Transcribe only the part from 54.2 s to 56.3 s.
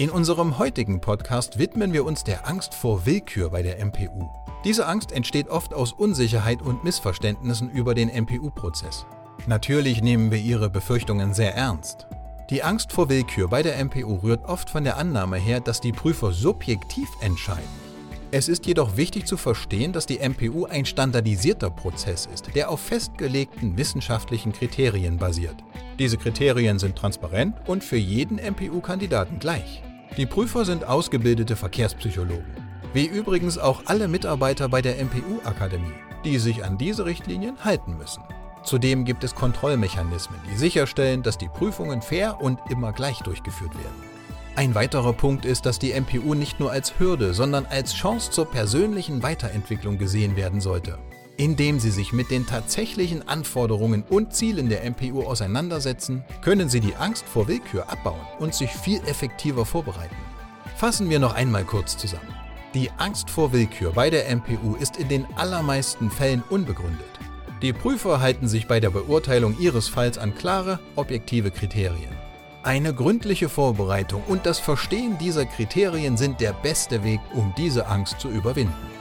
Zielen der MPU auseinandersetzen,